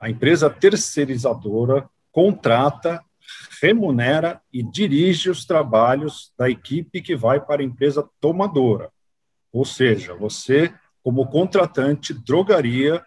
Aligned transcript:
A 0.00 0.08
empresa 0.08 0.48
terceirizadora 0.48 1.88
contrata, 2.10 3.04
remunera 3.60 4.40
e 4.52 4.62
dirige 4.62 5.28
os 5.28 5.44
trabalhos 5.44 6.32
da 6.38 6.48
equipe 6.48 7.02
que 7.02 7.14
vai 7.14 7.38
para 7.38 7.60
a 7.60 7.64
empresa 7.64 8.08
tomadora. 8.18 8.90
Ou 9.52 9.64
seja, 9.64 10.14
você, 10.14 10.72
como 11.02 11.28
contratante, 11.28 12.14
drogaria, 12.14 13.04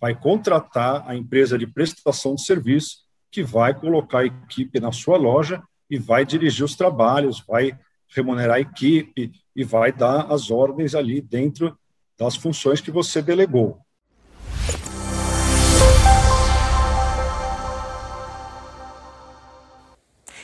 vai 0.00 0.18
contratar 0.18 1.08
a 1.08 1.14
empresa 1.14 1.56
de 1.56 1.66
prestação 1.66 2.34
de 2.34 2.42
serviço 2.42 3.02
que 3.30 3.44
vai 3.44 3.72
colocar 3.72 4.18
a 4.18 4.26
equipe 4.26 4.80
na 4.80 4.90
sua 4.90 5.16
loja 5.16 5.62
e 5.88 5.96
vai 5.96 6.26
dirigir 6.26 6.64
os 6.64 6.74
trabalhos, 6.74 7.40
vai 7.46 7.78
remunerar 8.08 8.56
a 8.56 8.60
equipe 8.60 9.30
e 9.54 9.64
vai 9.64 9.92
dar 9.92 10.32
as 10.32 10.50
ordens 10.50 10.94
ali 10.94 11.20
dentro 11.20 11.78
das 12.18 12.34
funções 12.34 12.80
que 12.80 12.90
você 12.90 13.22
delegou. 13.22 13.80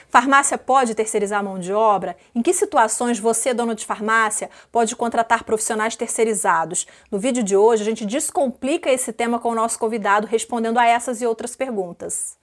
Farmácia 0.08 0.56
pode 0.56 0.94
terceirizar 0.94 1.40
a 1.40 1.42
mão 1.42 1.58
de 1.58 1.72
obra? 1.72 2.16
Em 2.34 2.40
que 2.40 2.54
situações 2.54 3.18
você, 3.18 3.52
dono 3.52 3.74
de 3.74 3.84
farmácia, 3.84 4.48
pode 4.72 4.96
contratar 4.96 5.44
profissionais 5.44 5.96
terceirizados? 5.96 6.86
No 7.10 7.18
vídeo 7.18 7.42
de 7.42 7.56
hoje, 7.56 7.82
a 7.82 7.84
gente 7.84 8.06
descomplica 8.06 8.90
esse 8.90 9.12
tema 9.12 9.38
com 9.38 9.50
o 9.50 9.54
nosso 9.54 9.78
convidado, 9.78 10.26
respondendo 10.26 10.78
a 10.78 10.86
essas 10.86 11.20
e 11.20 11.26
outras 11.26 11.54
perguntas. 11.54 12.38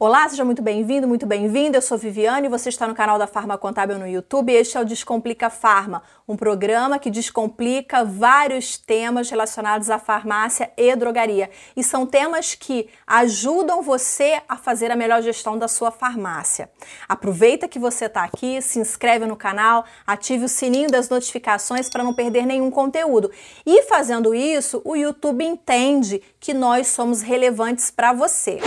Olá, 0.00 0.28
seja 0.28 0.44
muito 0.44 0.62
bem-vindo, 0.62 1.08
muito 1.08 1.26
bem-vinda. 1.26 1.78
Eu 1.78 1.82
sou 1.82 1.98
Viviane 1.98 2.46
e 2.46 2.48
você 2.48 2.68
está 2.68 2.86
no 2.86 2.94
canal 2.94 3.18
da 3.18 3.26
Farma 3.26 3.58
Contábil 3.58 3.98
no 3.98 4.06
YouTube. 4.06 4.52
Este 4.52 4.76
é 4.76 4.80
o 4.80 4.84
Descomplica 4.84 5.50
Farma, 5.50 6.04
um 6.28 6.36
programa 6.36 7.00
que 7.00 7.10
descomplica 7.10 8.04
vários 8.04 8.78
temas 8.78 9.28
relacionados 9.28 9.90
à 9.90 9.98
farmácia 9.98 10.70
e 10.76 10.94
drogaria. 10.94 11.50
E 11.76 11.82
são 11.82 12.06
temas 12.06 12.54
que 12.54 12.88
ajudam 13.04 13.82
você 13.82 14.40
a 14.48 14.56
fazer 14.56 14.92
a 14.92 14.94
melhor 14.94 15.20
gestão 15.20 15.58
da 15.58 15.66
sua 15.66 15.90
farmácia. 15.90 16.70
Aproveita 17.08 17.66
que 17.66 17.80
você 17.80 18.04
está 18.04 18.22
aqui, 18.22 18.62
se 18.62 18.78
inscreve 18.78 19.26
no 19.26 19.34
canal, 19.34 19.84
ative 20.06 20.44
o 20.44 20.48
sininho 20.48 20.88
das 20.88 21.08
notificações 21.08 21.90
para 21.90 22.04
não 22.04 22.14
perder 22.14 22.46
nenhum 22.46 22.70
conteúdo. 22.70 23.32
E 23.66 23.82
fazendo 23.82 24.32
isso, 24.32 24.80
o 24.84 24.94
YouTube 24.94 25.44
entende 25.44 26.22
que 26.38 26.54
nós 26.54 26.86
somos 26.86 27.20
relevantes 27.20 27.90
para 27.90 28.12
você. 28.12 28.60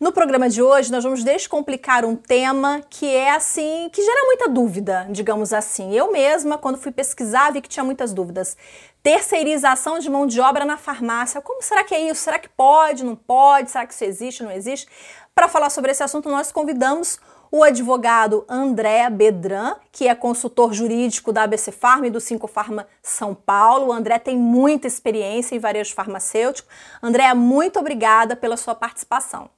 No 0.00 0.10
programa 0.10 0.48
de 0.50 0.60
hoje, 0.60 0.90
nós 0.90 1.04
vamos 1.04 1.22
descomplicar 1.22 2.04
um 2.04 2.16
tema 2.16 2.82
que 2.90 3.06
é 3.06 3.30
assim, 3.30 3.88
que 3.92 4.02
gera 4.02 4.24
muita 4.24 4.48
dúvida, 4.48 5.06
digamos 5.08 5.52
assim. 5.52 5.94
Eu 5.94 6.10
mesma, 6.10 6.58
quando 6.58 6.78
fui 6.78 6.90
pesquisar, 6.90 7.52
vi 7.52 7.60
que 7.60 7.68
tinha 7.68 7.84
muitas 7.84 8.12
dúvidas. 8.12 8.56
Terceirização 9.04 10.00
de 10.00 10.10
mão 10.10 10.26
de 10.26 10.40
obra 10.40 10.64
na 10.64 10.76
farmácia. 10.76 11.40
Como 11.40 11.62
será 11.62 11.84
que 11.84 11.94
é 11.94 12.10
isso? 12.10 12.22
Será 12.22 12.40
que 12.40 12.48
pode, 12.48 13.04
não 13.04 13.14
pode? 13.14 13.70
Será 13.70 13.86
que 13.86 13.94
isso 13.94 14.04
existe, 14.04 14.42
não 14.42 14.50
existe? 14.50 14.88
Para 15.32 15.46
falar 15.46 15.70
sobre 15.70 15.92
esse 15.92 16.02
assunto, 16.02 16.28
nós 16.28 16.50
convidamos 16.50 17.20
o 17.52 17.62
advogado 17.62 18.44
André 18.48 19.08
Bedran, 19.08 19.76
que 19.92 20.08
é 20.08 20.14
consultor 20.16 20.72
jurídico 20.72 21.32
da 21.32 21.44
ABC 21.44 21.70
Farma 21.70 22.08
e 22.08 22.10
do 22.10 22.20
Cinco 22.20 22.48
Farma 22.48 22.88
São 23.00 23.32
Paulo. 23.32 23.86
O 23.86 23.92
André 23.92 24.18
tem 24.18 24.36
muita 24.36 24.88
experiência 24.88 25.54
em 25.54 25.60
varejo 25.60 25.94
farmacêutico. 25.94 26.68
André, 27.00 27.32
muito 27.32 27.78
obrigada 27.78 28.34
pela 28.34 28.56
sua 28.56 28.74
participação. 28.74 29.48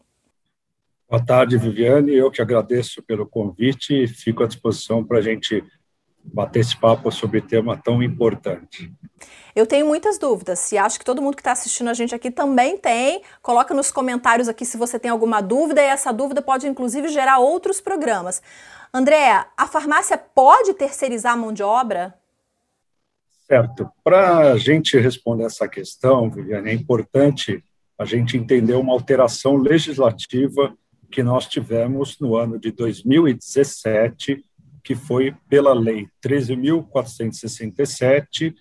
Boa 1.08 1.24
tarde, 1.24 1.56
Viviane. 1.56 2.12
Eu 2.12 2.32
que 2.32 2.42
agradeço 2.42 3.00
pelo 3.00 3.24
convite 3.24 3.94
e 3.94 4.08
fico 4.08 4.42
à 4.42 4.46
disposição 4.46 5.04
para 5.04 5.18
a 5.18 5.22
gente 5.22 5.62
bater 6.24 6.58
esse 6.58 6.76
papo 6.76 7.12
sobre 7.12 7.40
tema 7.40 7.76
tão 7.76 8.02
importante. 8.02 8.92
Eu 9.54 9.66
tenho 9.66 9.86
muitas 9.86 10.18
dúvidas 10.18 10.72
e 10.72 10.76
acho 10.76 10.98
que 10.98 11.04
todo 11.04 11.22
mundo 11.22 11.36
que 11.36 11.40
está 11.40 11.52
assistindo 11.52 11.88
a 11.88 11.94
gente 11.94 12.12
aqui 12.12 12.28
também 12.28 12.76
tem. 12.76 13.22
Coloca 13.40 13.72
nos 13.72 13.92
comentários 13.92 14.48
aqui 14.48 14.64
se 14.64 14.76
você 14.76 14.98
tem 14.98 15.08
alguma 15.08 15.40
dúvida 15.40 15.80
e 15.80 15.84
essa 15.84 16.12
dúvida 16.12 16.42
pode 16.42 16.66
inclusive 16.66 17.06
gerar 17.06 17.38
outros 17.38 17.80
programas. 17.80 18.42
Andréa, 18.92 19.46
a 19.56 19.68
farmácia 19.68 20.18
pode 20.18 20.74
terceirizar 20.74 21.34
a 21.34 21.36
mão 21.36 21.52
de 21.52 21.62
obra? 21.62 22.14
Certo. 23.46 23.88
Para 24.02 24.52
a 24.52 24.58
gente 24.58 24.98
responder 24.98 25.44
essa 25.44 25.68
questão, 25.68 26.28
Viviane, 26.28 26.70
é 26.70 26.74
importante 26.74 27.62
a 27.96 28.04
gente 28.04 28.36
entender 28.36 28.74
uma 28.74 28.92
alteração 28.92 29.56
legislativa 29.56 30.76
que 31.10 31.22
nós 31.22 31.46
tivemos 31.46 32.18
no 32.20 32.36
ano 32.36 32.58
de 32.58 32.70
2017, 32.70 34.44
que 34.82 34.94
foi 34.94 35.34
pela 35.48 35.72
Lei 35.74 36.08
13.467, 36.24 38.54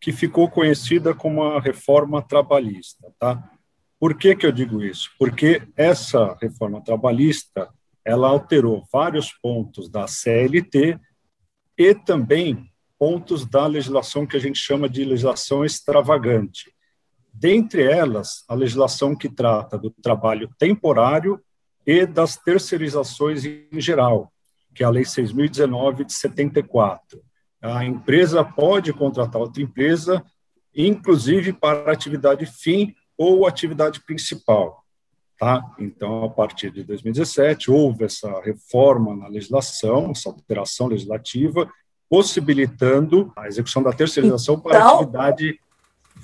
que 0.00 0.12
ficou 0.12 0.48
conhecida 0.50 1.14
como 1.14 1.42
a 1.42 1.60
reforma 1.60 2.22
trabalhista. 2.22 3.12
Tá? 3.18 3.50
Por 3.98 4.16
que, 4.16 4.34
que 4.34 4.46
eu 4.46 4.52
digo 4.52 4.82
isso? 4.82 5.10
Porque 5.18 5.62
essa 5.76 6.34
reforma 6.40 6.82
trabalhista 6.82 7.68
ela 8.04 8.28
alterou 8.28 8.84
vários 8.90 9.32
pontos 9.32 9.90
da 9.90 10.06
CLT 10.06 10.98
e 11.76 11.94
também 11.94 12.70
pontos 12.98 13.46
da 13.46 13.66
legislação 13.66 14.26
que 14.26 14.36
a 14.36 14.40
gente 14.40 14.58
chama 14.58 14.88
de 14.88 15.04
legislação 15.04 15.64
extravagante. 15.64 16.72
Dentre 17.32 17.82
elas, 17.82 18.44
a 18.48 18.54
legislação 18.54 19.16
que 19.16 19.28
trata 19.28 19.78
do 19.78 19.90
trabalho 19.90 20.50
temporário 20.58 21.40
e 21.86 22.06
das 22.06 22.36
terceirizações 22.36 23.44
em 23.44 23.80
geral, 23.80 24.32
que 24.74 24.82
é 24.82 24.86
a 24.86 24.90
Lei 24.90 25.04
6.019 25.04 26.04
de 26.04 26.12
74. 26.12 27.20
A 27.62 27.84
empresa 27.84 28.44
pode 28.44 28.92
contratar 28.92 29.40
outra 29.40 29.62
empresa, 29.62 30.24
inclusive 30.74 31.52
para 31.52 31.92
atividade 31.92 32.46
fim 32.46 32.94
ou 33.16 33.46
atividade 33.46 34.00
principal. 34.00 34.84
Tá? 35.38 35.62
Então, 35.78 36.24
a 36.24 36.30
partir 36.30 36.70
de 36.70 36.84
2017, 36.84 37.70
houve 37.70 38.04
essa 38.04 38.40
reforma 38.40 39.16
na 39.16 39.26
legislação, 39.26 40.10
essa 40.10 40.28
alteração 40.28 40.86
legislativa, 40.86 41.70
possibilitando 42.08 43.32
a 43.36 43.46
execução 43.46 43.82
da 43.82 43.92
terceirização 43.92 44.56
então, 44.56 44.70
para 44.70 44.86
atividade 44.86 45.58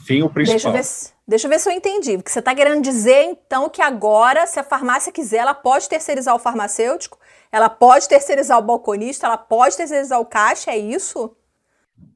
fim 0.06 0.22
ou 0.22 0.30
principal. 0.30 0.56
Deixa 0.56 0.68
eu 0.68 0.72
ver, 0.72 1.14
deixa 1.26 1.46
eu 1.46 1.50
ver 1.50 1.58
se 1.58 1.68
eu 1.68 1.72
entendi. 1.72 2.16
Porque 2.16 2.30
você 2.30 2.38
está 2.38 2.54
querendo 2.54 2.82
dizer, 2.82 3.24
então, 3.24 3.68
que 3.68 3.82
agora, 3.82 4.46
se 4.46 4.60
a 4.60 4.64
farmácia 4.64 5.12
quiser, 5.12 5.38
ela 5.38 5.54
pode 5.54 5.88
terceirizar 5.88 6.34
o 6.34 6.38
farmacêutico, 6.38 7.18
ela 7.50 7.68
pode 7.68 8.08
terceirizar 8.08 8.58
o 8.58 8.62
balconista, 8.62 9.26
ela 9.26 9.36
pode 9.36 9.76
terceirizar 9.76 10.20
o 10.20 10.26
caixa, 10.26 10.70
é 10.70 10.78
isso? 10.78 11.36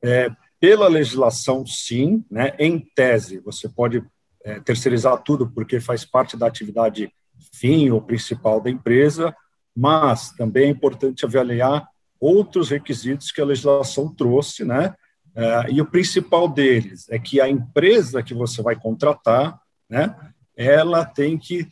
É, 0.02 0.30
pela 0.60 0.88
legislação, 0.88 1.66
sim. 1.66 2.24
Né? 2.30 2.54
Em 2.58 2.78
tese, 2.78 3.38
você 3.40 3.68
pode 3.68 4.04
é, 4.44 4.60
terceirizar 4.60 5.18
tudo 5.22 5.50
porque 5.50 5.80
faz 5.80 6.04
parte 6.04 6.36
da 6.36 6.46
atividade 6.46 7.12
fim 7.52 7.90
ou 7.90 8.00
principal 8.00 8.60
da 8.60 8.70
empresa, 8.70 9.34
mas 9.76 10.30
também 10.32 10.64
é 10.64 10.70
importante 10.70 11.24
avaliar 11.24 11.88
outros 12.18 12.70
requisitos 12.70 13.32
que 13.32 13.40
a 13.40 13.44
legislação 13.44 14.14
trouxe, 14.14 14.64
né? 14.64 14.94
Uh, 15.36 15.70
e 15.70 15.80
o 15.80 15.86
principal 15.86 16.48
deles 16.48 17.08
é 17.08 17.18
que 17.18 17.40
a 17.40 17.48
empresa 17.48 18.22
que 18.22 18.34
você 18.34 18.62
vai 18.62 18.74
contratar, 18.74 19.60
né, 19.88 20.14
ela 20.56 21.04
tem 21.04 21.38
que, 21.38 21.68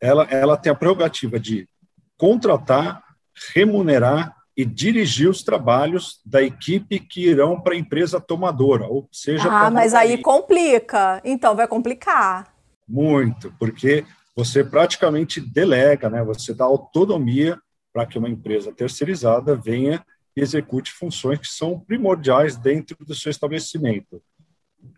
ela, 0.00 0.24
ela 0.24 0.56
tem 0.56 0.70
a 0.70 0.74
prerrogativa 0.74 1.40
de 1.40 1.68
contratar, 2.16 3.02
remunerar 3.54 4.36
e 4.56 4.64
dirigir 4.64 5.28
os 5.28 5.42
trabalhos 5.42 6.20
da 6.24 6.42
equipe 6.42 7.00
que 7.00 7.26
irão 7.26 7.58
para 7.60 7.72
a 7.72 7.78
empresa 7.78 8.20
tomadora, 8.20 8.86
ou 8.86 9.08
seja, 9.10 9.48
ah, 9.50 9.70
mas 9.70 9.94
aí 9.94 10.18
complica. 10.18 11.20
Então 11.24 11.56
vai 11.56 11.66
complicar. 11.66 12.52
Muito, 12.86 13.54
porque 13.58 14.04
você 14.36 14.62
praticamente 14.62 15.40
delega, 15.40 16.10
né? 16.10 16.22
Você 16.24 16.52
dá 16.52 16.64
autonomia 16.64 17.58
para 17.92 18.04
que 18.04 18.18
uma 18.18 18.28
empresa 18.28 18.72
terceirizada 18.72 19.56
venha 19.56 20.04
execute 20.36 20.92
funções 20.92 21.38
que 21.38 21.46
são 21.46 21.78
primordiais 21.78 22.56
dentro 22.56 22.96
do 23.04 23.14
seu 23.14 23.30
estabelecimento. 23.30 24.22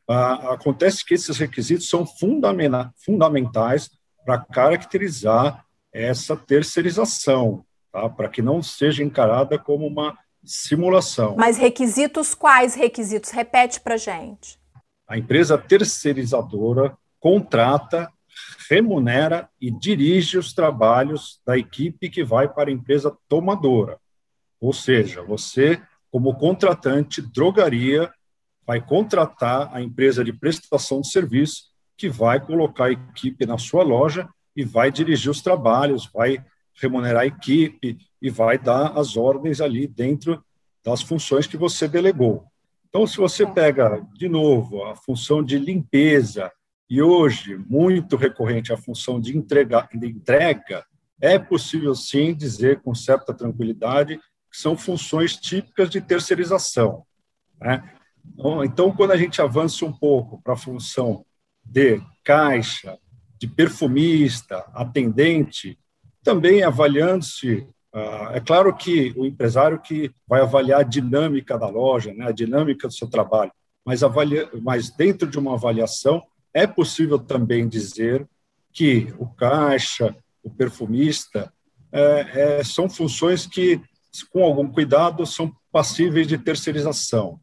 Ah, 0.08 0.52
acontece 0.54 1.04
que 1.04 1.14
esses 1.14 1.38
requisitos 1.38 1.88
são 1.88 2.06
fundamenta 2.06 2.92
fundamentais 3.04 3.90
para 4.24 4.38
caracterizar 4.38 5.64
essa 5.92 6.36
terceirização, 6.36 7.64
tá? 7.90 8.08
para 8.08 8.28
que 8.28 8.40
não 8.40 8.62
seja 8.62 9.02
encarada 9.02 9.58
como 9.58 9.86
uma 9.86 10.16
simulação. 10.44 11.36
Mas 11.36 11.56
requisitos 11.56 12.34
quais 12.34 12.74
requisitos? 12.74 13.30
Repete 13.30 13.80
para 13.80 13.96
gente. 13.96 14.58
A 15.08 15.18
empresa 15.18 15.58
terceirizadora 15.58 16.96
contrata, 17.20 18.10
remunera 18.68 19.48
e 19.60 19.70
dirige 19.70 20.38
os 20.38 20.52
trabalhos 20.52 21.40
da 21.46 21.56
equipe 21.56 22.08
que 22.10 22.24
vai 22.24 22.48
para 22.48 22.70
a 22.70 22.72
empresa 22.72 23.16
tomadora. 23.28 23.98
Ou 24.62 24.72
seja, 24.72 25.22
você, 25.22 25.82
como 26.08 26.36
contratante, 26.36 27.20
drogaria, 27.20 28.08
vai 28.64 28.80
contratar 28.80 29.74
a 29.74 29.82
empresa 29.82 30.22
de 30.22 30.32
prestação 30.32 31.00
de 31.00 31.10
serviço 31.10 31.64
que 31.96 32.08
vai 32.08 32.38
colocar 32.38 32.84
a 32.84 32.92
equipe 32.92 33.44
na 33.44 33.58
sua 33.58 33.82
loja 33.82 34.28
e 34.54 34.64
vai 34.64 34.92
dirigir 34.92 35.32
os 35.32 35.42
trabalhos, 35.42 36.08
vai 36.14 36.44
remunerar 36.80 37.22
a 37.22 37.26
equipe 37.26 37.98
e 38.20 38.30
vai 38.30 38.56
dar 38.56 38.96
as 38.96 39.16
ordens 39.16 39.60
ali 39.60 39.88
dentro 39.88 40.40
das 40.84 41.02
funções 41.02 41.48
que 41.48 41.56
você 41.56 41.88
delegou. 41.88 42.44
Então, 42.88 43.04
se 43.04 43.16
você 43.16 43.44
pega, 43.44 44.06
de 44.14 44.28
novo, 44.28 44.84
a 44.84 44.94
função 44.94 45.42
de 45.42 45.58
limpeza 45.58 46.52
e 46.88 47.02
hoje 47.02 47.56
muito 47.56 48.14
recorrente 48.14 48.72
a 48.72 48.76
função 48.76 49.20
de 49.20 49.36
entrega, 49.36 49.88
de 49.92 50.06
entrega, 50.06 50.84
é 51.20 51.36
possível 51.36 51.96
sim 51.96 52.32
dizer 52.32 52.80
com 52.80 52.94
certa 52.94 53.34
tranquilidade 53.34 54.20
que 54.52 54.58
são 54.58 54.76
funções 54.76 55.36
típicas 55.36 55.88
de 55.88 56.00
terceirização. 56.00 57.04
Né? 57.58 57.82
Então, 58.64 58.92
quando 58.92 59.12
a 59.12 59.16
gente 59.16 59.40
avança 59.40 59.84
um 59.84 59.92
pouco 59.92 60.40
para 60.42 60.52
a 60.52 60.56
função 60.56 61.24
de 61.64 62.00
caixa, 62.22 62.98
de 63.38 63.48
perfumista, 63.48 64.64
atendente, 64.72 65.76
também 66.22 66.62
avaliando-se. 66.62 67.66
Uh, 67.92 68.30
é 68.34 68.40
claro 68.40 68.74
que 68.74 69.12
o 69.16 69.26
empresário 69.26 69.80
que 69.80 70.12
vai 70.28 70.40
avaliar 70.40 70.80
a 70.80 70.84
dinâmica 70.84 71.58
da 71.58 71.68
loja, 71.68 72.14
né, 72.14 72.26
a 72.28 72.32
dinâmica 72.32 72.86
do 72.86 72.94
seu 72.94 73.08
trabalho, 73.08 73.50
mas, 73.84 74.02
avalia, 74.02 74.48
mas 74.62 74.90
dentro 74.90 75.28
de 75.28 75.38
uma 75.38 75.54
avaliação 75.54 76.22
é 76.54 76.66
possível 76.66 77.18
também 77.18 77.68
dizer 77.68 78.26
que 78.72 79.12
o 79.18 79.26
caixa, 79.26 80.14
o 80.42 80.48
perfumista, 80.48 81.52
é, 81.90 82.58
é, 82.60 82.64
são 82.64 82.88
funções 82.88 83.46
que, 83.46 83.80
com 84.30 84.44
algum 84.44 84.68
cuidado, 84.68 85.24
são 85.24 85.52
passíveis 85.70 86.26
de 86.26 86.36
terceirização. 86.36 87.40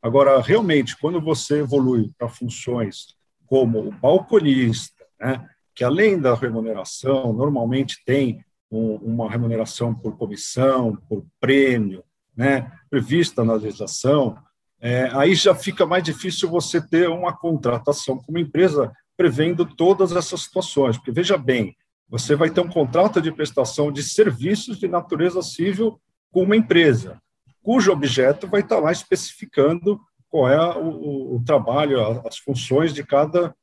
Agora, 0.00 0.40
realmente, 0.40 0.96
quando 0.96 1.20
você 1.20 1.60
evolui 1.60 2.10
para 2.18 2.28
funções 2.28 3.14
como 3.46 3.80
o 3.80 3.92
balconista, 3.92 5.04
né, 5.20 5.48
que 5.74 5.84
além 5.84 6.20
da 6.20 6.34
remuneração, 6.34 7.32
normalmente 7.32 8.02
tem 8.04 8.44
um, 8.70 8.94
uma 8.96 9.30
remuneração 9.30 9.94
por 9.94 10.16
comissão, 10.16 10.96
por 11.08 11.24
prêmio, 11.40 12.02
né, 12.36 12.70
prevista 12.88 13.44
na 13.44 13.54
legislação, 13.54 14.36
é, 14.80 15.08
aí 15.12 15.34
já 15.34 15.54
fica 15.54 15.86
mais 15.86 16.02
difícil 16.02 16.48
você 16.48 16.80
ter 16.80 17.08
uma 17.08 17.36
contratação 17.36 18.18
com 18.18 18.32
uma 18.32 18.40
empresa 18.40 18.92
prevendo 19.16 19.64
todas 19.64 20.12
essas 20.12 20.42
situações, 20.42 20.96
porque 20.96 21.12
veja 21.12 21.36
bem, 21.36 21.76
você 22.08 22.34
vai 22.34 22.50
ter 22.50 22.60
um 22.60 22.68
contrato 22.68 23.20
de 23.22 23.30
prestação 23.30 23.92
de 23.92 24.02
serviços 24.02 24.78
de 24.78 24.88
natureza 24.88 25.40
civil 25.40 26.00
com 26.32 26.42
uma 26.42 26.56
empresa, 26.56 27.20
cujo 27.62 27.92
objeto 27.92 28.48
vai 28.48 28.62
estar 28.62 28.80
lá 28.80 28.90
especificando 28.90 30.00
qual 30.28 30.48
é 30.48 30.78
o, 30.78 31.36
o 31.36 31.42
trabalho, 31.44 32.00
as 32.26 32.38
funções 32.38 32.92
de 32.92 33.04
cada 33.04 33.54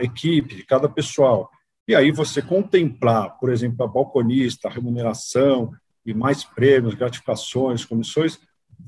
equipe, 0.00 0.54
de 0.54 0.64
cada 0.64 0.88
pessoal. 0.88 1.50
E 1.88 1.94
aí 1.94 2.12
você 2.12 2.40
contemplar, 2.40 3.36
por 3.38 3.50
exemplo, 3.50 3.84
a 3.84 3.88
balconista, 3.88 4.68
a 4.68 4.70
remuneração 4.70 5.72
e 6.06 6.14
mais 6.14 6.44
prêmios, 6.44 6.94
gratificações, 6.94 7.84
comissões, 7.84 8.38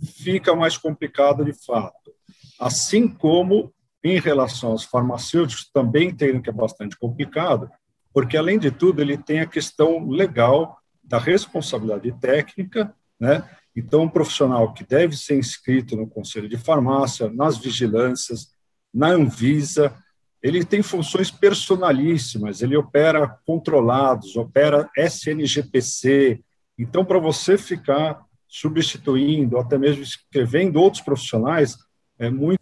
fica 0.04 0.54
mais 0.54 0.78
complicado 0.78 1.44
de 1.44 1.52
fato. 1.52 2.12
Assim 2.60 3.08
como 3.08 3.74
em 4.04 4.20
relação 4.20 4.70
aos 4.70 4.84
farmacêuticos, 4.84 5.68
também 5.72 6.14
tem 6.14 6.40
que 6.40 6.50
é 6.50 6.52
bastante 6.52 6.96
complicado, 6.96 7.68
porque, 8.12 8.36
além 8.36 8.58
de 8.58 8.70
tudo, 8.70 9.00
ele 9.00 9.16
tem 9.16 9.40
a 9.40 9.46
questão 9.46 10.08
legal 10.08 10.78
da 11.12 11.18
responsabilidade 11.18 12.10
técnica, 12.12 12.94
né? 13.20 13.46
Então, 13.76 14.04
um 14.04 14.08
profissional 14.08 14.72
que 14.72 14.82
deve 14.82 15.14
ser 15.14 15.38
inscrito 15.38 15.94
no 15.94 16.06
Conselho 16.06 16.48
de 16.48 16.56
Farmácia, 16.56 17.30
nas 17.30 17.58
vigilâncias, 17.58 18.54
na 18.92 19.08
Anvisa, 19.08 19.94
ele 20.42 20.64
tem 20.64 20.82
funções 20.82 21.30
personalíssimas, 21.30 22.62
ele 22.62 22.78
opera 22.78 23.28
controlados, 23.44 24.36
opera 24.36 24.90
SNGPC. 24.96 26.40
Então, 26.78 27.04
para 27.04 27.18
você 27.18 27.58
ficar 27.58 28.24
substituindo, 28.48 29.58
até 29.58 29.76
mesmo 29.76 30.02
escrevendo 30.02 30.80
outros 30.80 31.02
profissionais, 31.02 31.76
é 32.18 32.30
muito 32.30 32.61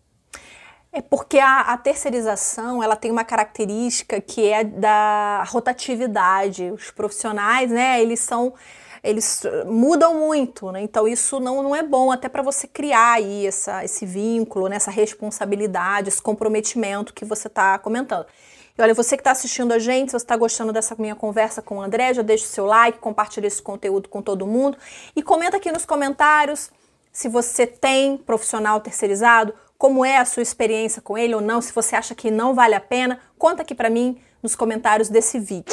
é 0.93 1.01
porque 1.01 1.39
a, 1.39 1.61
a, 1.61 1.77
terceirização 1.77 2.83
ela 2.83 2.97
tem 2.97 3.11
uma 3.11 3.25
característica 3.25 4.21
que 4.21 4.49
é 4.49 4.65
da 4.65 5.45
rotatividade. 5.45 6.71
Os 6.73 6.91
profissionais, 6.91 7.71
né, 7.71 8.03
eles 8.03 8.21
são 8.21 8.53
eles 9.03 9.43
mudam 9.67 10.15
muito, 10.15 10.71
né? 10.71 10.83
Então 10.83 11.09
isso 11.09 11.41
não, 11.41 11.63
não 11.63 11.75
é 11.75 11.83
bom 11.83 12.11
até 12.13 12.29
para 12.29 12.43
você 12.43 12.67
criar 12.67 13.15
aí 13.15 13.47
essa, 13.47 13.83
esse 13.83 14.05
vínculo, 14.05 14.69
né? 14.69 14.77
essa 14.77 14.91
responsabilidade, 14.91 16.09
esse 16.09 16.21
comprometimento 16.21 17.15
que 17.15 17.25
você 17.25 17.49
está 17.49 17.79
comentando. 17.79 18.27
E 18.77 18.83
olha, 18.83 18.93
você 18.93 19.17
que 19.17 19.23
está 19.23 19.31
assistindo 19.31 19.73
a 19.73 19.79
gente, 19.79 20.11
se 20.11 20.13
você 20.13 20.25
está 20.25 20.37
gostando 20.37 20.73
dessa 20.73 20.95
minha 20.99 21.15
conversa 21.15 21.63
com 21.63 21.79
o 21.79 21.81
André, 21.81 22.13
já 22.13 22.23
deixa 22.23 22.45
o 22.45 22.49
seu 22.49 22.67
like, 22.67 22.99
compartilha 22.99 23.47
esse 23.47 23.63
conteúdo 23.63 24.09
com 24.09 24.21
todo 24.21 24.47
mundo 24.47 24.77
e 25.17 25.23
comenta 25.23 25.57
aqui 25.57 25.73
nos 25.73 25.87
comentários 25.87 26.71
se 27.13 27.29
você 27.29 27.67
tem 27.67 28.17
profissional 28.17 28.81
terceirizado, 28.81 29.55
como 29.81 30.05
é 30.05 30.19
a 30.19 30.27
sua 30.27 30.43
experiência 30.43 31.01
com 31.01 31.17
ele 31.17 31.35
ou 31.35 31.41
não, 31.41 31.63
se 31.63 31.73
você 31.73 31.97
acha 31.97 32.15
que 32.15 32.31
não 32.31 32.55
vale 32.55 32.75
a 32.75 32.81
pena, 32.81 33.19
conta 33.39 33.63
aqui 33.63 33.75
para 33.75 33.89
mim 33.89 34.19
nos 34.43 34.55
comentários 34.55 35.09
desse 35.09 35.41
vídeo. 35.41 35.73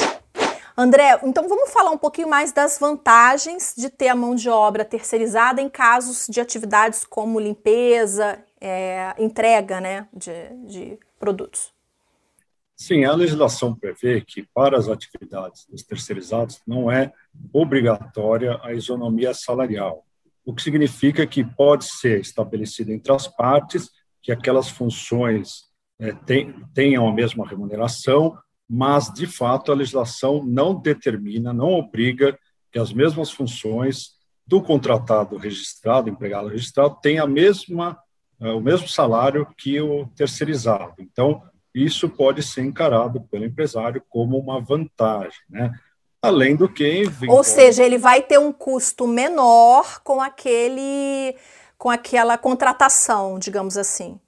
André, 0.74 1.20
então 1.24 1.46
vamos 1.46 1.70
falar 1.70 1.90
um 1.90 1.98
pouquinho 1.98 2.26
mais 2.26 2.50
das 2.50 2.78
vantagens 2.78 3.74
de 3.76 3.90
ter 3.90 4.08
a 4.08 4.14
mão 4.14 4.34
de 4.34 4.48
obra 4.48 4.82
terceirizada 4.82 5.60
em 5.60 5.68
casos 5.68 6.26
de 6.26 6.40
atividades 6.40 7.04
como 7.04 7.38
limpeza, 7.38 8.42
é, 8.58 9.14
entrega 9.18 9.78
né, 9.78 10.08
de, 10.10 10.32
de 10.66 10.98
produtos. 11.20 11.70
Sim, 12.74 13.04
a 13.04 13.12
legislação 13.12 13.74
prevê 13.74 14.22
que 14.22 14.42
para 14.54 14.78
as 14.78 14.88
atividades 14.88 15.66
dos 15.66 15.82
terceirizados 15.82 16.62
não 16.66 16.90
é 16.90 17.12
obrigatória 17.52 18.58
a 18.62 18.72
isonomia 18.72 19.34
salarial, 19.34 20.02
o 20.46 20.54
que 20.54 20.62
significa 20.62 21.26
que 21.26 21.44
pode 21.44 21.84
ser 21.84 22.22
estabelecido 22.22 22.90
entre 22.90 23.12
as 23.12 23.28
partes 23.28 23.97
que 24.28 24.32
aquelas 24.32 24.68
funções 24.68 25.62
é, 25.98 26.14
tenham 26.74 27.08
a 27.08 27.12
mesma 27.14 27.48
remuneração, 27.48 28.36
mas, 28.68 29.10
de 29.10 29.26
fato, 29.26 29.72
a 29.72 29.74
legislação 29.74 30.44
não 30.44 30.74
determina, 30.74 31.50
não 31.50 31.72
obriga 31.72 32.38
que 32.70 32.78
as 32.78 32.92
mesmas 32.92 33.30
funções 33.30 34.10
do 34.46 34.60
contratado 34.60 35.38
registrado, 35.38 36.10
empregado 36.10 36.48
registrado, 36.48 36.98
tenham 37.00 37.24
a 37.24 37.26
mesma, 37.26 37.98
uh, 38.38 38.58
o 38.58 38.60
mesmo 38.60 38.86
salário 38.86 39.48
que 39.56 39.80
o 39.80 40.06
terceirizado. 40.08 40.96
Então, 40.98 41.42
isso 41.74 42.06
pode 42.06 42.42
ser 42.42 42.64
encarado 42.64 43.22
pelo 43.30 43.46
empresário 43.46 44.02
como 44.10 44.36
uma 44.36 44.60
vantagem, 44.60 45.40
né? 45.48 45.72
Além 46.20 46.54
do 46.54 46.68
que... 46.68 47.04
Ou 47.26 47.42
seja, 47.42 47.82
ele 47.82 47.96
vai 47.96 48.20
ter 48.20 48.38
um 48.38 48.52
custo 48.52 49.06
menor 49.06 50.02
com 50.02 50.20
aquele 50.20 51.34
com 51.78 51.88
aquela 51.88 52.36
contratação, 52.36 53.38
digamos 53.38 53.78
assim. 53.78 54.20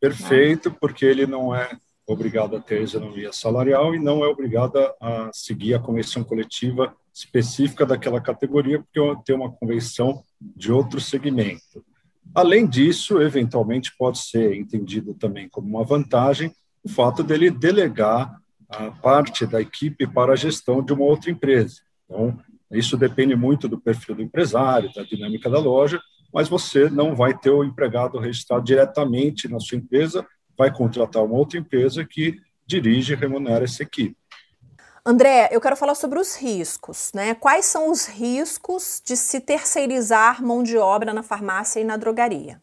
Perfeito, 0.00 0.70
porque 0.70 1.06
ele 1.06 1.26
não 1.26 1.54
é 1.54 1.70
obrigado 2.06 2.56
a 2.56 2.60
ter 2.60 2.82
isonomia 2.82 3.32
salarial 3.32 3.94
e 3.94 3.98
não 3.98 4.24
é 4.24 4.28
obrigado 4.28 4.76
a 5.00 5.30
seguir 5.32 5.74
a 5.74 5.78
convenção 5.78 6.24
coletiva 6.24 6.94
específica 7.14 7.86
daquela 7.86 8.20
categoria, 8.20 8.80
porque 8.80 9.22
tem 9.24 9.36
uma 9.36 9.50
convenção 9.50 10.22
de 10.40 10.72
outro 10.72 11.00
segmento. 11.00 11.84
Além 12.34 12.66
disso, 12.66 13.20
eventualmente 13.20 13.94
pode 13.96 14.18
ser 14.18 14.54
entendido 14.54 15.14
também 15.14 15.48
como 15.48 15.68
uma 15.68 15.84
vantagem 15.84 16.52
o 16.82 16.88
fato 16.88 17.22
dele 17.22 17.50
delegar 17.50 18.40
a 18.68 18.90
parte 18.90 19.46
da 19.46 19.60
equipe 19.60 20.06
para 20.06 20.32
a 20.32 20.36
gestão 20.36 20.82
de 20.82 20.92
uma 20.92 21.04
outra 21.04 21.30
empresa. 21.30 21.80
Então, 22.04 22.38
isso 22.70 22.96
depende 22.96 23.34
muito 23.34 23.68
do 23.68 23.80
perfil 23.80 24.14
do 24.14 24.22
empresário, 24.22 24.92
da 24.94 25.02
dinâmica 25.02 25.50
da 25.50 25.58
loja, 25.58 26.00
mas 26.38 26.48
você 26.48 26.88
não 26.88 27.16
vai 27.16 27.36
ter 27.36 27.50
o 27.50 27.64
empregado 27.64 28.16
registrado 28.16 28.62
diretamente 28.62 29.48
na 29.48 29.58
sua 29.58 29.76
empresa, 29.76 30.24
vai 30.56 30.72
contratar 30.72 31.24
uma 31.24 31.34
outra 31.34 31.58
empresa 31.58 32.04
que 32.04 32.40
dirige 32.64 33.12
e 33.12 33.16
remunera 33.16 33.64
essa 33.64 33.82
equipe. 33.82 34.16
André, 35.04 35.48
eu 35.50 35.60
quero 35.60 35.76
falar 35.76 35.96
sobre 35.96 36.16
os 36.16 36.36
riscos, 36.36 37.10
né? 37.12 37.34
Quais 37.34 37.64
são 37.64 37.90
os 37.90 38.06
riscos 38.06 39.02
de 39.04 39.16
se 39.16 39.40
terceirizar 39.40 40.40
mão 40.40 40.62
de 40.62 40.78
obra 40.78 41.12
na 41.12 41.24
farmácia 41.24 41.80
e 41.80 41.84
na 41.84 41.96
drogaria? 41.96 42.62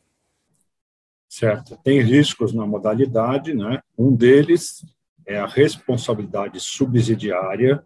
Certo, 1.27 1.77
tem 1.83 1.99
riscos 1.99 2.53
na 2.53 2.65
modalidade, 2.65 3.53
né? 3.53 3.81
Um 3.97 4.15
deles 4.15 4.85
é 5.27 5.37
a 5.37 5.45
responsabilidade 5.45 6.61
subsidiária, 6.61 7.85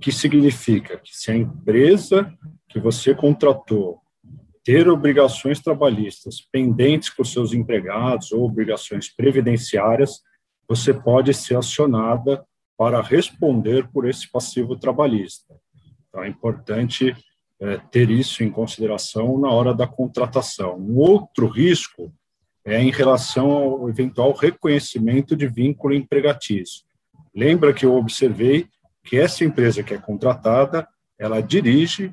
que 0.00 0.12
significa 0.12 0.96
que 0.96 1.12
se 1.12 1.32
a 1.32 1.36
empresa 1.36 2.32
que 2.68 2.78
você 2.78 3.12
contratou 3.16 4.03
ter 4.64 4.88
obrigações 4.88 5.60
trabalhistas 5.60 6.40
pendentes 6.50 7.10
com 7.10 7.22
seus 7.22 7.52
empregados 7.52 8.32
ou 8.32 8.44
obrigações 8.44 9.14
previdenciárias, 9.14 10.22
você 10.66 10.94
pode 10.94 11.34
ser 11.34 11.56
acionada 11.56 12.44
para 12.76 13.02
responder 13.02 13.86
por 13.88 14.08
esse 14.08 14.30
passivo 14.30 14.74
trabalhista. 14.76 15.54
Então, 16.08 16.24
é 16.24 16.28
importante 16.28 17.14
é, 17.60 17.76
ter 17.90 18.10
isso 18.10 18.42
em 18.42 18.50
consideração 18.50 19.38
na 19.38 19.50
hora 19.50 19.74
da 19.74 19.86
contratação. 19.86 20.76
Um 20.78 20.96
outro 20.96 21.46
risco 21.46 22.12
é 22.64 22.80
em 22.80 22.90
relação 22.90 23.50
ao 23.50 23.88
eventual 23.88 24.32
reconhecimento 24.32 25.36
de 25.36 25.46
vínculo 25.46 25.94
empregatício. 25.94 26.84
Lembra 27.34 27.74
que 27.74 27.84
eu 27.84 27.94
observei 27.94 28.66
que 29.04 29.18
essa 29.18 29.44
empresa 29.44 29.82
que 29.82 29.92
é 29.92 29.98
contratada, 29.98 30.88
ela 31.18 31.42
dirige 31.42 32.12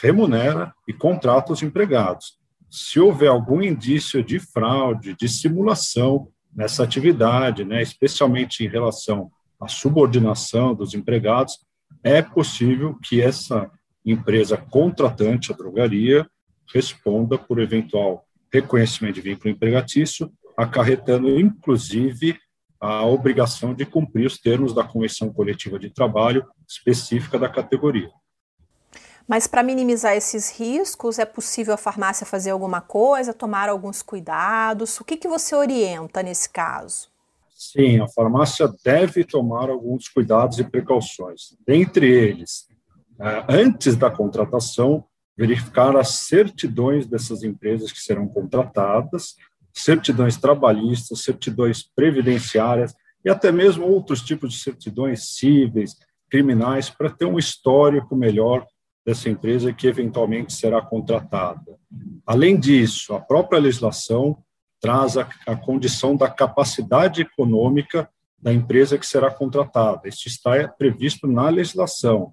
remunera 0.00 0.72
e 0.86 0.92
contrata 0.92 1.52
os 1.52 1.62
empregados. 1.62 2.38
Se 2.70 3.00
houver 3.00 3.28
algum 3.28 3.60
indício 3.60 4.22
de 4.22 4.38
fraude, 4.38 5.16
de 5.16 5.28
simulação, 5.28 6.28
nessa 6.54 6.82
atividade, 6.82 7.64
né, 7.64 7.82
especialmente 7.82 8.64
em 8.64 8.68
relação 8.68 9.30
à 9.60 9.68
subordinação 9.68 10.74
dos 10.74 10.94
empregados, 10.94 11.58
é 12.02 12.22
possível 12.22 12.96
que 13.02 13.20
essa 13.20 13.70
empresa 14.04 14.56
contratante, 14.56 15.52
a 15.52 15.56
drogaria, 15.56 16.28
responda 16.72 17.36
por 17.36 17.60
eventual 17.60 18.24
reconhecimento 18.52 19.16
de 19.16 19.20
vínculo 19.20 19.50
empregatício, 19.50 20.32
acarretando, 20.56 21.28
inclusive, 21.38 22.38
a 22.80 23.04
obrigação 23.04 23.74
de 23.74 23.84
cumprir 23.84 24.26
os 24.26 24.38
termos 24.38 24.74
da 24.74 24.82
Convenção 24.82 25.32
Coletiva 25.32 25.78
de 25.78 25.90
Trabalho 25.90 26.46
específica 26.68 27.38
da 27.38 27.48
categoria. 27.48 28.10
Mas 29.30 29.46
para 29.46 29.62
minimizar 29.62 30.16
esses 30.16 30.50
riscos, 30.58 31.16
é 31.20 31.24
possível 31.24 31.74
a 31.74 31.76
farmácia 31.76 32.26
fazer 32.26 32.50
alguma 32.50 32.80
coisa, 32.80 33.32
tomar 33.32 33.68
alguns 33.68 34.02
cuidados? 34.02 34.98
O 34.98 35.04
que, 35.04 35.16
que 35.16 35.28
você 35.28 35.54
orienta 35.54 36.20
nesse 36.20 36.50
caso? 36.50 37.06
Sim, 37.54 38.00
a 38.00 38.08
farmácia 38.08 38.68
deve 38.84 39.22
tomar 39.22 39.70
alguns 39.70 40.08
cuidados 40.08 40.58
e 40.58 40.64
precauções. 40.64 41.56
Dentre 41.64 42.10
eles, 42.10 42.66
é, 43.20 43.44
antes 43.48 43.94
da 43.94 44.10
contratação, 44.10 45.04
verificar 45.38 45.96
as 45.96 46.08
certidões 46.08 47.06
dessas 47.06 47.44
empresas 47.44 47.92
que 47.92 48.00
serão 48.00 48.26
contratadas, 48.26 49.36
certidões 49.72 50.36
trabalhistas, 50.36 51.22
certidões 51.22 51.84
previdenciárias 51.84 52.96
e 53.24 53.30
até 53.30 53.52
mesmo 53.52 53.86
outros 53.86 54.22
tipos 54.22 54.52
de 54.52 54.58
certidões 54.58 55.36
cíveis, 55.36 55.94
criminais, 56.28 56.90
para 56.90 57.10
ter 57.10 57.26
um 57.26 57.38
histórico 57.38 58.16
melhor 58.16 58.66
dessa 59.04 59.28
empresa 59.28 59.72
que 59.72 59.86
eventualmente 59.86 60.52
será 60.52 60.80
contratada. 60.80 61.78
Além 62.26 62.58
disso, 62.58 63.14
a 63.14 63.20
própria 63.20 63.60
legislação 63.60 64.38
traz 64.80 65.16
a, 65.16 65.28
a 65.46 65.56
condição 65.56 66.16
da 66.16 66.28
capacidade 66.28 67.22
econômica 67.22 68.08
da 68.40 68.52
empresa 68.52 68.98
que 68.98 69.06
será 69.06 69.30
contratada. 69.30 70.08
Isso 70.08 70.28
está 70.28 70.66
previsto 70.68 71.26
na 71.26 71.48
legislação, 71.48 72.32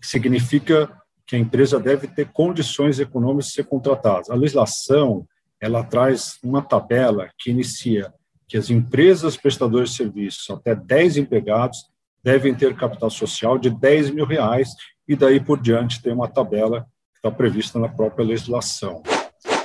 que 0.00 0.06
significa 0.06 0.90
que 1.26 1.36
a 1.36 1.38
empresa 1.38 1.78
deve 1.78 2.08
ter 2.08 2.30
condições 2.32 2.98
econômicas 2.98 3.46
de 3.46 3.52
ser 3.52 3.64
contratada. 3.64 4.32
A 4.32 4.34
legislação, 4.34 5.26
ela 5.60 5.82
traz 5.84 6.38
uma 6.42 6.60
tabela 6.60 7.30
que 7.38 7.50
inicia 7.50 8.12
que 8.46 8.56
as 8.56 8.68
empresas 8.68 9.36
prestadoras 9.36 9.90
de 9.90 9.96
serviços 9.96 10.50
até 10.50 10.74
10 10.74 11.16
empregados 11.16 11.78
devem 12.22 12.54
ter 12.54 12.76
capital 12.76 13.10
social 13.10 13.58
de 13.58 13.70
10 13.70 14.10
mil 14.10 14.26
reais 14.26 14.70
e 15.06 15.14
daí 15.14 15.40
por 15.40 15.60
diante 15.60 16.02
tem 16.02 16.12
uma 16.12 16.28
tabela 16.28 16.82
que 17.12 17.18
está 17.18 17.30
prevista 17.30 17.78
na 17.78 17.88
própria 17.88 18.24
legislação. 18.24 19.02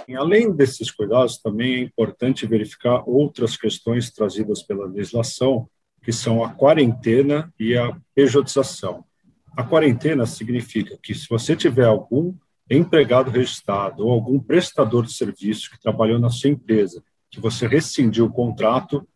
E, 0.08 0.16
além 0.16 0.52
desses 0.52 0.90
cuidados, 0.90 1.38
também 1.38 1.76
é 1.76 1.80
importante 1.82 2.48
verificar 2.48 3.04
outras 3.08 3.56
questões 3.56 4.10
trazidas 4.12 4.64
pela 4.64 4.88
legislação, 4.88 5.70
que 6.02 6.12
são 6.12 6.44
a 6.44 6.50
quarentena 6.50 7.54
e 7.60 7.78
a 7.78 7.96
pejotização. 8.16 9.06
A 9.56 9.64
quarentena 9.64 10.26
significa 10.26 10.98
que 11.02 11.14
se 11.14 11.28
você 11.30 11.56
tiver 11.56 11.86
algum 11.86 12.34
empregado 12.70 13.30
registrado 13.30 14.06
ou 14.06 14.12
algum 14.12 14.40
prestador 14.40 15.06
de 15.06 15.14
serviço 15.14 15.70
que 15.70 15.80
trabalhou 15.80 16.20
na 16.20 16.30
sua 16.30 16.50
empresa, 16.50 17.04
que 17.30 17.40
você 17.40 17.68
rescindiu 17.68 18.26
o 18.26 18.34
contrato, 18.34 19.08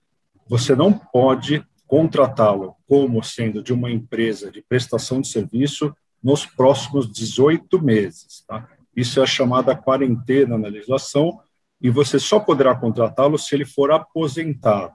você 0.48 0.76
não 0.76 0.94
pode 0.94 1.66
contratá-lo 1.88 2.76
como 2.88 3.24
sendo 3.24 3.64
de 3.64 3.74
uma 3.74 3.92
empresa 3.92 4.52
de 4.52 4.62
prestação 4.62 5.22
de 5.22 5.28
serviço 5.28 5.96
nos 6.24 6.46
próximos 6.46 7.12
18 7.12 7.82
meses. 7.82 8.44
Tá? 8.48 8.68
Isso 8.96 9.20
é 9.20 9.24
a 9.24 9.28
chamada 9.28 9.76
quarentena 9.76 10.58
na 10.58 10.68
legislação 10.68 11.40
e 11.82 11.90
você 11.90 12.18
só 12.18 12.40
poderá 12.40 12.74
contratá-lo 12.76 13.38
se 13.38 13.54
ele 13.54 13.66
for 13.66 13.92
aposentado. 13.92 14.94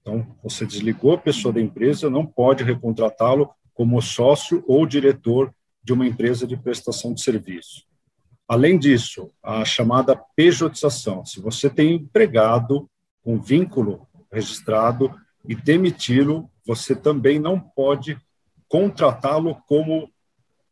Então, 0.00 0.26
você 0.42 0.66
desligou 0.66 1.14
a 1.14 1.18
pessoa 1.18 1.54
da 1.54 1.60
empresa, 1.60 2.10
não 2.10 2.26
pode 2.26 2.64
recontratá-lo 2.64 3.50
como 3.72 4.02
sócio 4.02 4.62
ou 4.66 4.86
diretor 4.86 5.54
de 5.82 5.92
uma 5.92 6.06
empresa 6.06 6.46
de 6.46 6.56
prestação 6.56 7.14
de 7.14 7.22
serviço. 7.22 7.84
Além 8.46 8.78
disso, 8.78 9.30
a 9.42 9.64
chamada 9.64 10.20
pejotização. 10.36 11.24
Se 11.24 11.40
você 11.40 11.70
tem 11.70 11.94
empregado 11.94 12.88
com 13.22 13.40
vínculo 13.40 14.06
registrado 14.30 15.14
e 15.48 15.54
demiti-lo, 15.54 16.50
você 16.66 16.94
também 16.94 17.38
não 17.38 17.58
pode 17.58 18.18
contratá-lo 18.68 19.56
como 19.66 20.10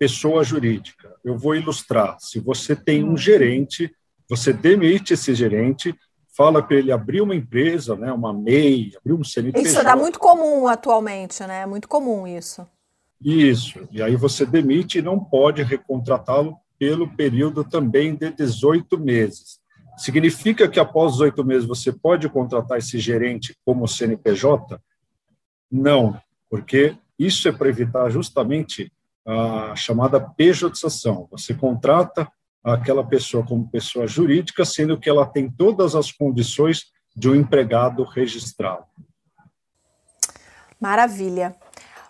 pessoa 0.02 0.42
jurídica. 0.42 1.14
Eu 1.22 1.38
vou 1.38 1.54
ilustrar. 1.54 2.16
Se 2.18 2.40
você 2.40 2.74
tem 2.74 3.04
um 3.04 3.16
gerente, 3.16 3.88
você 4.28 4.52
demite 4.52 5.14
esse 5.14 5.32
gerente, 5.32 5.94
fala 6.36 6.60
para 6.60 6.76
ele 6.76 6.90
abrir 6.90 7.20
uma 7.20 7.36
empresa, 7.36 7.94
né, 7.94 8.12
uma 8.12 8.32
MEI, 8.32 8.94
abrir 8.96 9.12
um 9.12 9.22
CNPJ. 9.22 9.64
Isso 9.64 9.84
dá 9.84 9.94
muito 9.94 10.18
comum 10.18 10.66
atualmente, 10.66 11.44
né? 11.44 11.62
É 11.62 11.66
muito 11.66 11.86
comum 11.86 12.26
isso. 12.26 12.66
Isso. 13.24 13.86
E 13.92 14.02
aí 14.02 14.16
você 14.16 14.44
demite 14.44 14.98
e 14.98 15.02
não 15.02 15.20
pode 15.20 15.62
recontratá-lo 15.62 16.56
pelo 16.76 17.08
período 17.14 17.62
também 17.62 18.16
de 18.16 18.28
18 18.32 18.98
meses. 18.98 19.60
Significa 19.96 20.68
que 20.68 20.80
após 20.80 21.12
18 21.12 21.44
meses 21.44 21.64
você 21.64 21.92
pode 21.92 22.28
contratar 22.28 22.76
esse 22.76 22.98
gerente 22.98 23.56
como 23.64 23.86
CNPJ? 23.86 24.80
Não, 25.70 26.20
porque 26.50 26.96
isso 27.16 27.46
é 27.46 27.52
para 27.52 27.68
evitar 27.68 28.10
justamente 28.10 28.90
a 29.26 29.74
chamada 29.76 30.20
pejotização. 30.20 31.28
Você 31.30 31.54
contrata 31.54 32.30
aquela 32.62 33.04
pessoa 33.04 33.44
como 33.44 33.68
pessoa 33.68 34.06
jurídica, 34.06 34.64
sendo 34.64 34.98
que 34.98 35.08
ela 35.08 35.26
tem 35.26 35.50
todas 35.50 35.94
as 35.94 36.12
condições 36.12 36.92
de 37.14 37.28
um 37.28 37.34
empregado 37.34 38.04
registrado. 38.04 38.84
Maravilha. 40.80 41.54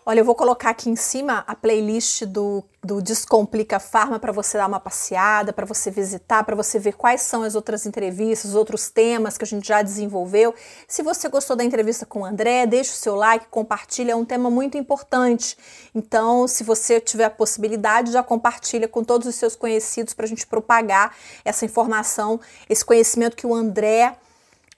Olha, 0.04 0.18
eu 0.18 0.25
vou 0.25 0.35
colocar 0.35 0.71
aqui 0.71 0.90
em 0.90 0.97
cima 0.97 1.44
a 1.47 1.54
playlist 1.54 2.25
do, 2.25 2.64
do 2.82 3.00
Descomplica 3.00 3.78
Farma 3.78 4.18
para 4.18 4.32
você 4.32 4.59
dar 4.59 4.66
uma 4.66 4.80
passeada, 4.80 5.52
para 5.52 5.64
você 5.64 5.92
visitar, 5.92 6.42
para 6.42 6.56
você 6.56 6.76
ver 6.76 6.94
quais 6.94 7.21
são 7.23 7.44
as 7.44 7.54
outras 7.54 7.87
entrevistas, 7.87 8.50
os 8.50 8.56
outros 8.56 8.90
temas 8.90 9.38
que 9.38 9.44
a 9.44 9.47
gente 9.47 9.68
já 9.68 9.80
desenvolveu. 9.80 10.56
Se 10.88 11.04
você 11.04 11.28
gostou 11.28 11.54
da 11.54 11.62
entrevista 11.62 12.04
com 12.04 12.23
o 12.23 12.25
André, 12.25 12.66
deixa 12.66 12.90
o 12.90 12.97
seu 12.97 13.14
like, 13.14 13.47
compartilha, 13.49 14.11
é 14.11 14.16
um 14.16 14.25
tema 14.25 14.50
muito 14.50 14.76
importante. 14.76 15.56
Então, 15.94 16.49
se 16.49 16.64
você 16.64 16.99
tiver 17.00 17.26
a 17.26 17.30
possibilidade, 17.30 18.11
já 18.11 18.25
compartilha 18.25 18.88
com 18.88 19.04
todos 19.04 19.28
os 19.28 19.37
seus 19.37 19.54
conhecidos 19.54 20.14
para 20.14 20.25
a 20.25 20.28
gente 20.28 20.49
propagar 20.49 21.14
essa 21.44 21.64
informação, 21.64 22.40
esse 22.68 22.85
conhecimento 22.85 23.37
que 23.37 23.47
o 23.47 23.54
André, 23.54 24.16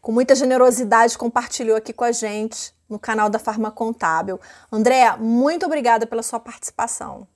com 0.05 0.13
muita 0.13 0.35
generosidade, 0.35 1.17
compartilhou 1.17 1.79
aqui 1.79 1.91
com 1.91 2.05
a 2.05 2.13
gente 2.13 2.75
no 2.91 2.99
canal 2.99 3.31
da 3.31 3.39
Farma 3.39 3.71
Contábil. 3.71 4.39
Andréa, 4.71 5.17
muito 5.17 5.65
obrigada 5.65 6.07
pela 6.07 6.23
sua 6.23 6.39
participação. 6.39 7.27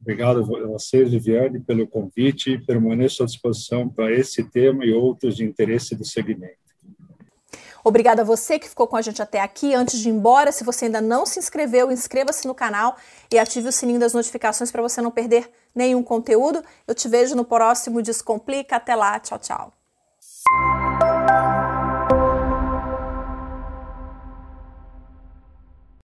Obrigado 0.00 0.38
a 0.38 0.66
você, 0.68 1.04
Viviane, 1.04 1.58
pelo 1.58 1.88
convite. 1.88 2.56
Permaneço 2.58 3.24
à 3.24 3.26
disposição 3.26 3.88
para 3.88 4.12
esse 4.12 4.44
tema 4.44 4.84
e 4.84 4.92
outros 4.92 5.36
de 5.36 5.44
interesse 5.44 5.96
do 5.96 6.04
segmento. 6.04 6.60
Obrigada 7.82 8.22
a 8.22 8.24
você 8.24 8.56
que 8.56 8.68
ficou 8.68 8.86
com 8.86 8.96
a 8.96 9.02
gente 9.02 9.20
até 9.20 9.40
aqui. 9.40 9.74
Antes 9.74 9.98
de 9.98 10.08
ir 10.08 10.12
embora, 10.12 10.52
se 10.52 10.62
você 10.62 10.84
ainda 10.84 11.00
não 11.00 11.26
se 11.26 11.40
inscreveu, 11.40 11.90
inscreva-se 11.90 12.46
no 12.46 12.54
canal 12.54 12.96
e 13.32 13.36
ative 13.36 13.68
o 13.68 13.72
sininho 13.72 13.98
das 13.98 14.14
notificações 14.14 14.70
para 14.70 14.80
você 14.80 15.02
não 15.02 15.10
perder 15.10 15.50
nenhum 15.74 16.04
conteúdo. 16.04 16.62
Eu 16.86 16.94
te 16.94 17.08
vejo 17.08 17.34
no 17.34 17.44
próximo 17.44 18.00
Descomplica. 18.00 18.76
Até 18.76 18.94
lá. 18.94 19.18
Tchau, 19.18 19.40
tchau. 19.40 19.79